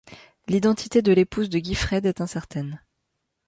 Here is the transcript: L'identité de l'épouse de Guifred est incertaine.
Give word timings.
L'identité 0.47 1.03
de 1.03 1.13
l'épouse 1.13 1.51
de 1.51 1.59
Guifred 1.59 2.07
est 2.07 2.21
incertaine. 2.21 2.81